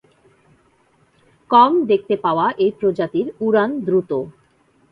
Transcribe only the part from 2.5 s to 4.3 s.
এই প্রজাতির উড়ান দ্রুত।